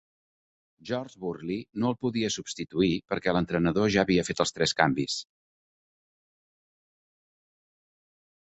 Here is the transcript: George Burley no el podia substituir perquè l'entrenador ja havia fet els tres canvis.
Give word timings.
George 0.89 1.19
Burley 1.25 1.57
no 1.83 1.91
el 1.91 1.97
podia 2.05 2.31
substituir 2.35 2.89
perquè 3.13 3.35
l'entrenador 3.37 3.91
ja 3.97 4.07
havia 4.07 4.25
fet 4.31 4.41
els 4.47 4.57
tres 4.57 4.73
canvis. 4.81 5.19